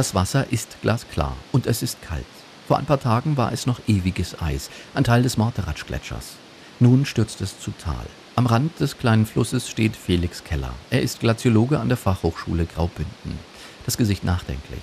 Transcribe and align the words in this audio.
Das 0.00 0.14
Wasser 0.14 0.50
ist 0.50 0.80
glasklar 0.80 1.36
und 1.52 1.66
es 1.66 1.82
ist 1.82 2.00
kalt. 2.00 2.24
Vor 2.66 2.78
ein 2.78 2.86
paar 2.86 3.00
Tagen 3.00 3.36
war 3.36 3.52
es 3.52 3.66
noch 3.66 3.80
ewiges 3.86 4.40
Eis, 4.40 4.70
ein 4.94 5.04
Teil 5.04 5.22
des 5.22 5.36
Morteratsch-Gletschers. 5.36 6.36
Nun 6.78 7.04
stürzt 7.04 7.42
es 7.42 7.60
zu 7.60 7.70
Tal. 7.72 8.06
Am 8.34 8.46
Rand 8.46 8.80
des 8.80 8.96
kleinen 8.96 9.26
Flusses 9.26 9.68
steht 9.68 9.94
Felix 9.94 10.42
Keller. 10.42 10.72
Er 10.88 11.02
ist 11.02 11.20
Glaziologe 11.20 11.78
an 11.78 11.88
der 11.88 11.98
Fachhochschule 11.98 12.64
Graubünden. 12.64 13.38
Das 13.84 13.98
Gesicht 13.98 14.24
nachdenklich. 14.24 14.80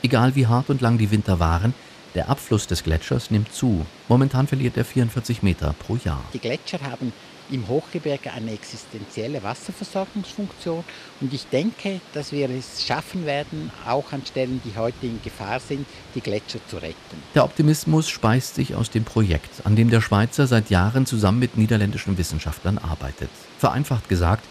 Egal 0.00 0.36
wie 0.36 0.46
hart 0.46 0.70
und 0.70 0.80
lang 0.80 0.96
die 0.96 1.10
Winter 1.10 1.40
waren, 1.40 1.74
der 2.14 2.28
Abfluss 2.28 2.66
des 2.66 2.82
Gletschers 2.84 3.30
nimmt 3.30 3.52
zu. 3.52 3.86
Momentan 4.08 4.46
verliert 4.46 4.76
er 4.76 4.84
44 4.84 5.42
Meter 5.42 5.74
pro 5.78 5.96
Jahr. 5.96 6.22
Die 6.32 6.38
Gletscher 6.38 6.80
haben 6.82 7.12
im 7.50 7.68
Hochgebirge 7.68 8.32
eine 8.32 8.52
existenzielle 8.52 9.42
Wasserversorgungsfunktion 9.42 10.84
und 11.20 11.34
ich 11.34 11.46
denke, 11.46 12.00
dass 12.14 12.32
wir 12.32 12.48
es 12.50 12.84
schaffen 12.84 13.26
werden, 13.26 13.70
auch 13.86 14.12
an 14.12 14.24
Stellen, 14.24 14.60
die 14.64 14.78
heute 14.78 15.06
in 15.06 15.20
Gefahr 15.22 15.60
sind, 15.60 15.86
die 16.14 16.20
Gletscher 16.20 16.60
zu 16.68 16.76
retten. 16.76 16.96
Der 17.34 17.44
Optimismus 17.44 18.08
speist 18.08 18.54
sich 18.54 18.74
aus 18.74 18.90
dem 18.90 19.04
Projekt, 19.04 19.64
an 19.64 19.76
dem 19.76 19.90
der 19.90 20.00
Schweizer 20.00 20.46
seit 20.46 20.70
Jahren 20.70 21.04
zusammen 21.06 21.40
mit 21.40 21.56
niederländischen 21.56 22.16
Wissenschaftlern 22.16 22.78
arbeitet. 22.78 23.30
Vereinfacht 23.58 24.08
gesagt, 24.08 24.44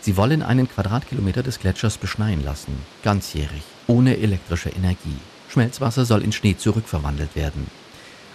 sie 0.00 0.16
wollen 0.16 0.42
einen 0.42 0.68
Quadratkilometer 0.68 1.42
des 1.42 1.58
Gletschers 1.58 1.98
beschneien 1.98 2.44
lassen, 2.44 2.78
ganzjährig, 3.02 3.62
ohne 3.86 4.16
elektrische 4.18 4.70
Energie. 4.70 5.18
Schmelzwasser 5.48 6.04
soll 6.04 6.22
in 6.22 6.32
Schnee 6.32 6.56
zurückverwandelt 6.56 7.34
werden. 7.36 7.66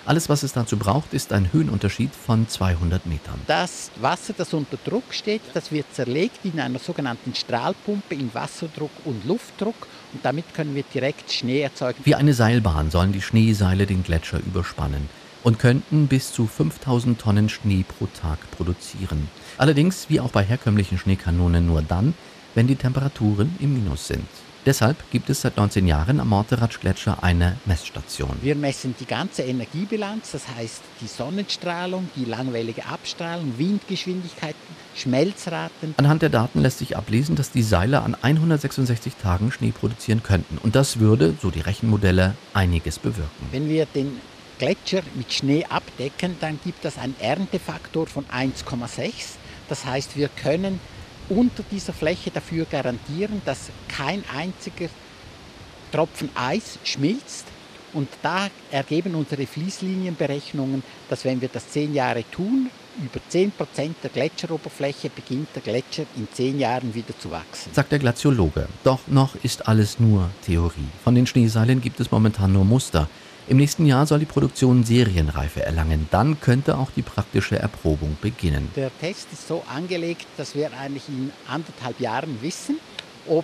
Alles, 0.03 0.29
was 0.29 0.41
es 0.41 0.53
dazu 0.53 0.77
braucht, 0.77 1.13
ist 1.13 1.31
ein 1.31 1.53
Höhenunterschied 1.53 2.15
von 2.15 2.47
200 2.47 3.05
Metern. 3.05 3.39
Das 3.45 3.91
Wasser, 4.01 4.33
das 4.35 4.51
unter 4.53 4.77
Druck 4.77 5.03
steht, 5.11 5.41
das 5.53 5.71
wird 5.71 5.85
zerlegt 5.93 6.39
in 6.43 6.59
einer 6.59 6.79
sogenannten 6.79 7.35
Strahlpumpe 7.35 8.15
in 8.15 8.33
Wasserdruck 8.33 8.91
und 9.05 9.25
Luftdruck 9.25 9.87
und 10.13 10.25
damit 10.25 10.55
können 10.55 10.73
wir 10.73 10.83
direkt 10.91 11.31
Schnee 11.31 11.61
erzeugen. 11.61 11.99
Wie 12.03 12.15
eine 12.15 12.33
Seilbahn 12.33 12.89
sollen 12.89 13.11
die 13.11 13.21
Schneeseile 13.21 13.85
den 13.85 14.03
Gletscher 14.03 14.39
überspannen 14.39 15.07
und 15.43 15.59
könnten 15.59 16.07
bis 16.07 16.33
zu 16.33 16.47
5000 16.47 17.19
Tonnen 17.19 17.49
Schnee 17.49 17.85
pro 17.87 18.07
Tag 18.07 18.39
produzieren. 18.51 19.29
Allerdings, 19.59 20.09
wie 20.09 20.19
auch 20.19 20.31
bei 20.31 20.43
herkömmlichen 20.43 20.97
Schneekanonen, 20.97 21.67
nur 21.67 21.83
dann, 21.83 22.15
wenn 22.55 22.67
die 22.67 22.75
Temperaturen 22.75 23.55
im 23.59 23.73
Minus 23.75 24.07
sind. 24.07 24.27
Deshalb 24.63 24.97
gibt 25.09 25.27
es 25.31 25.41
seit 25.41 25.57
19 25.57 25.87
Jahren 25.87 26.19
am 26.19 26.29
Morteratsch-Gletscher 26.29 27.23
eine 27.23 27.57
Messstation. 27.65 28.37
Wir 28.43 28.55
messen 28.55 28.93
die 28.99 29.05
ganze 29.05 29.41
Energiebilanz, 29.41 30.33
das 30.33 30.47
heißt 30.55 30.83
die 31.01 31.07
Sonnenstrahlung, 31.07 32.09
die 32.15 32.25
langwellige 32.25 32.85
Abstrahlung, 32.85 33.57
Windgeschwindigkeiten, 33.57 34.59
Schmelzraten. 34.95 35.95
Anhand 35.97 36.21
der 36.21 36.29
Daten 36.29 36.61
lässt 36.61 36.77
sich 36.77 36.95
ablesen, 36.95 37.35
dass 37.35 37.49
die 37.49 37.63
Seile 37.63 38.01
an 38.03 38.15
166 38.21 39.15
Tagen 39.15 39.51
Schnee 39.51 39.71
produzieren 39.71 40.21
könnten. 40.21 40.59
Und 40.59 40.75
das 40.75 40.99
würde, 40.99 41.33
so 41.41 41.49
die 41.49 41.61
Rechenmodelle, 41.61 42.35
einiges 42.53 42.99
bewirken. 42.99 43.47
Wenn 43.49 43.67
wir 43.67 43.87
den 43.87 44.21
Gletscher 44.59 45.01
mit 45.15 45.33
Schnee 45.33 45.65
abdecken, 45.65 46.35
dann 46.39 46.59
gibt 46.63 46.85
das 46.85 46.99
einen 46.99 47.15
Erntefaktor 47.19 48.05
von 48.05 48.25
1,6. 48.25 49.37
Das 49.69 49.85
heißt, 49.85 50.15
wir 50.15 50.27
können 50.27 50.79
unter 51.31 51.63
dieser 51.63 51.93
Fläche 51.93 52.29
dafür 52.29 52.65
garantieren, 52.65 53.41
dass 53.45 53.69
kein 53.87 54.23
einziger 54.35 54.89
Tropfen 55.91 56.29
Eis 56.35 56.77
schmilzt. 56.83 57.45
Und 57.93 58.07
da 58.21 58.47
ergeben 58.69 59.15
unsere 59.15 59.45
Fließlinienberechnungen, 59.45 60.83
dass 61.09 61.25
wenn 61.25 61.41
wir 61.41 61.49
das 61.49 61.69
zehn 61.69 61.93
Jahre 61.93 62.23
tun, 62.31 62.69
über 63.01 63.19
10 63.27 63.51
Prozent 63.51 63.95
der 64.03 64.09
Gletscheroberfläche 64.09 65.09
beginnt 65.09 65.47
der 65.55 65.61
Gletscher 65.61 66.03
in 66.17 66.27
zehn 66.31 66.59
Jahren 66.59 66.93
wieder 66.93 67.17
zu 67.17 67.31
wachsen. 67.31 67.73
Sagt 67.73 67.91
der 67.91 67.99
Glaziologe. 67.99 68.67
Doch 68.83 68.99
noch 69.07 69.35
ist 69.43 69.67
alles 69.67 69.99
nur 69.99 70.29
Theorie. 70.45 70.89
Von 71.03 71.15
den 71.15 71.25
Schneeseilen 71.25 71.81
gibt 71.81 71.99
es 72.01 72.11
momentan 72.11 72.51
nur 72.51 72.65
Muster. 72.65 73.09
Im 73.51 73.57
nächsten 73.57 73.85
Jahr 73.85 74.05
soll 74.05 74.19
die 74.19 74.25
Produktion 74.25 74.85
Serienreife 74.85 75.61
erlangen. 75.61 76.07
Dann 76.09 76.39
könnte 76.39 76.77
auch 76.77 76.89
die 76.89 77.01
praktische 77.01 77.59
Erprobung 77.59 78.15
beginnen. 78.21 78.69
Der 78.77 78.97
Test 79.01 79.27
ist 79.33 79.45
so 79.45 79.61
angelegt, 79.67 80.25
dass 80.37 80.55
wir 80.55 80.71
eigentlich 80.71 81.09
in 81.09 81.33
anderthalb 81.49 81.99
Jahren 81.99 82.41
wissen, 82.41 82.79
ob 83.27 83.43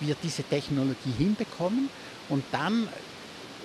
wir 0.00 0.16
diese 0.22 0.44
Technologie 0.44 1.12
hinbekommen. 1.18 1.90
Und 2.30 2.42
dann 2.52 2.88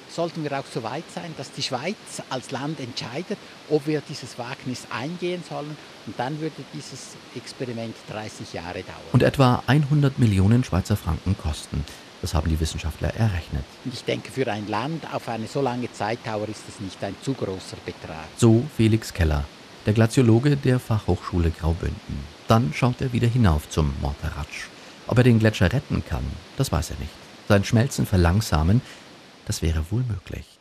sollten 0.09 0.43
wir 0.43 0.59
auch 0.59 0.65
so 0.69 0.83
weit 0.83 1.05
sein, 1.15 1.33
dass 1.37 1.49
die 1.53 1.63
Schweiz 1.63 1.95
als 2.29 2.51
Land 2.51 2.81
entscheidet, 2.81 3.37
ob 3.69 3.87
wir 3.87 4.01
dieses 4.01 4.37
Wagnis 4.37 4.85
eingehen 4.89 5.45
sollen. 5.47 5.77
Und 6.07 6.19
dann 6.19 6.41
würde 6.41 6.61
dieses 6.73 7.15
Experiment 7.37 7.95
30 8.09 8.51
Jahre 8.51 8.83
dauern. 8.83 9.13
Und 9.13 9.23
etwa 9.23 9.63
100 9.65 10.19
Millionen 10.19 10.65
Schweizer 10.65 10.97
Franken 10.97 11.37
kosten. 11.37 11.85
Das 12.21 12.33
haben 12.33 12.49
die 12.49 12.59
Wissenschaftler 12.59 13.13
errechnet. 13.15 13.63
Ich 13.91 14.03
denke, 14.03 14.31
für 14.31 14.47
ein 14.51 14.67
Land 14.67 15.05
auf 15.13 15.29
eine 15.29 15.47
so 15.47 15.61
lange 15.61 15.91
Zeitdauer 15.91 16.49
ist 16.49 16.63
das 16.67 16.79
nicht 16.79 17.01
ein 17.03 17.15
zu 17.21 17.33
großer 17.33 17.77
Betrag. 17.85 18.25
So 18.35 18.65
Felix 18.75 19.13
Keller, 19.13 19.45
der 19.85 19.93
Glaziologe 19.93 20.57
der 20.57 20.79
Fachhochschule 20.79 21.51
Graubünden. 21.51 22.19
Dann 22.47 22.73
schaut 22.73 22.99
er 23.01 23.13
wieder 23.13 23.27
hinauf 23.27 23.69
zum 23.69 23.93
Morteratsch. 24.01 24.67
Ob 25.07 25.17
er 25.17 25.23
den 25.23 25.39
Gletscher 25.39 25.71
retten 25.71 26.03
kann, 26.05 26.25
das 26.57 26.71
weiß 26.71 26.91
er 26.91 26.99
nicht. 26.99 27.13
Sein 27.47 27.63
Schmelzen 27.63 28.05
verlangsamen, 28.05 28.81
das 29.45 29.61
wäre 29.61 29.83
wohl 29.89 30.03
möglich. 30.03 30.58